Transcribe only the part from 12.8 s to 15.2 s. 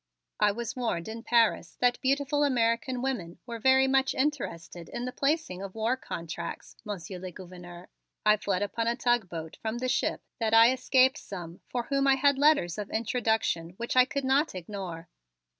introduction which I could not ignore."